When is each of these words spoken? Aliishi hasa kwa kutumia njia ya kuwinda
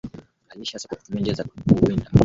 Aliishi 0.49 0.73
hasa 0.73 0.87
kwa 0.87 0.97
kutumia 0.97 1.21
njia 1.21 1.33
ya 1.33 1.75
kuwinda 1.75 2.11